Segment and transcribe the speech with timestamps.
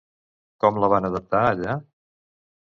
[0.65, 1.79] Com la van adaptar allà?